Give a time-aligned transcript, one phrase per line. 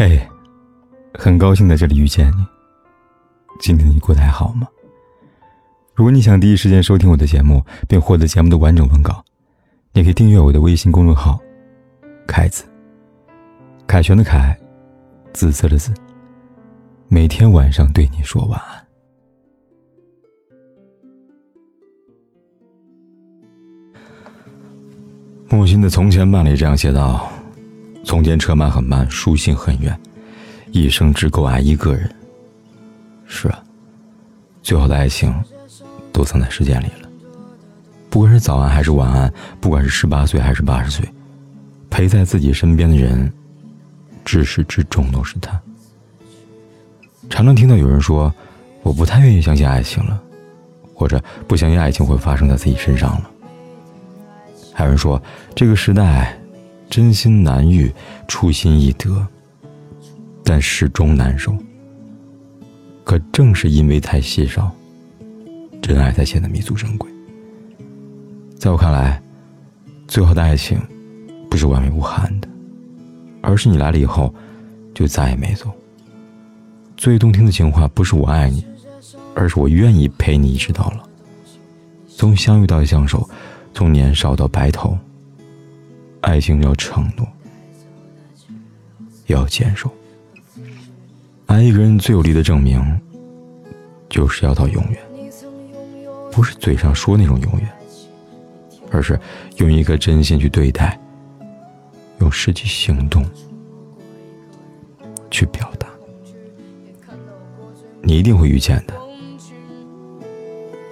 [0.00, 0.18] 嘿，
[1.12, 2.46] 很高兴在这里遇见你。
[3.60, 4.66] 今天你过得还好吗？
[5.94, 9.22] 如果你想第一时间收听我的节目，并获得节目的完整文稿，
[9.92, 11.38] 你可以订阅我的微信公众号
[12.26, 12.64] “凯子”。
[13.86, 14.58] 凯旋的凯，
[15.34, 15.92] 紫色的紫。
[17.08, 18.86] 每天晚上对你说晚安。
[25.50, 27.30] 木心的《从前慢》里这样写道
[28.10, 29.96] ：“从前车马很慢，书信很远，
[30.72, 32.12] 一生只够爱一个人。”
[33.24, 33.62] 是啊，
[34.64, 35.32] 最好的爱情
[36.12, 37.08] 都藏在时间里了。
[38.10, 41.08] 不管是早安还是晚安，不管是十八岁还是八十岁，
[41.88, 43.32] 陪在自己身边的人，
[44.24, 45.52] 至始至终都是他。
[47.28, 48.34] 常常听到有人说
[48.82, 50.20] ：“我不太愿意相信爱情了，
[50.92, 53.30] 或者不相信爱情会发生在自己身上了。”
[54.74, 55.22] 还有人说，
[55.54, 56.36] 这个时代，
[56.90, 57.90] 真心难遇，
[58.26, 59.24] 初心易得，
[60.42, 61.56] 但始终难受。
[63.04, 64.70] 可正是因为太稀少，
[65.80, 67.08] 真爱才显得弥足珍贵。
[68.58, 69.22] 在我看来，
[70.08, 70.82] 最好的爱情，
[71.48, 72.48] 不是完美无憾的，
[73.40, 74.34] 而是你来了以后，
[74.92, 75.70] 就再也没走。
[76.96, 78.66] 最动听的情话，不是我爱你，
[79.34, 81.08] 而是我愿意陪你一直到老。
[82.08, 83.30] 从相遇到相守。
[83.72, 84.98] 从年少到白头，
[86.20, 87.26] 爱情要承诺，
[89.26, 89.90] 要坚守。
[91.46, 93.00] 爱一个人最有力的证明，
[94.08, 94.98] 就是要到永远。
[96.30, 97.68] 不是嘴上说那种永远，
[98.90, 99.18] 而是
[99.56, 100.98] 用一颗真心去对待，
[102.20, 103.24] 用实际行动
[105.30, 105.88] 去表达。
[108.02, 108.94] 你一定会遇见的，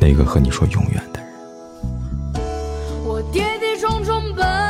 [0.00, 1.28] 那个和你说永远的人。
[3.04, 4.63] 我跌跌撞撞奔。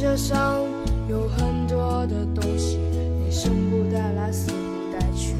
[0.00, 0.64] 世界上
[1.10, 2.78] 有很多的东西，
[3.22, 5.34] 你生不带来，死不带去。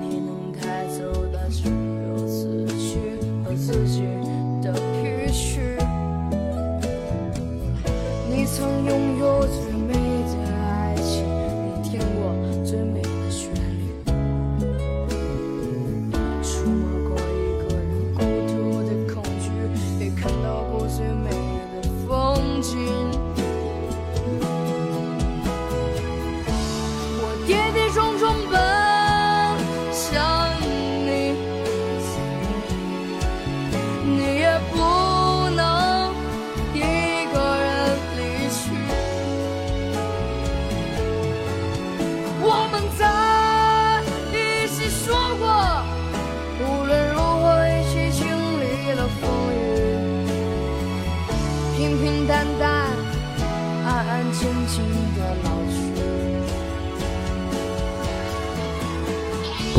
[0.00, 2.96] 你能带走的只有自己
[3.44, 4.00] 和自己
[4.62, 5.60] 的脾气。
[8.30, 9.46] 你曾拥有